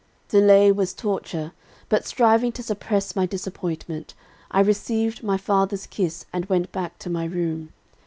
[0.29, 1.51] "]"Delay was torture;
[1.87, 4.15] but striving to suppress my disappointment,
[4.49, 7.71] I received my father's kiss and went back to my room.